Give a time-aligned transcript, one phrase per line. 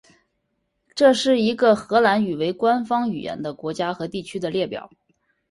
[0.95, 4.89] 这是一个以荷兰语为官方语言的国家和地区的列表。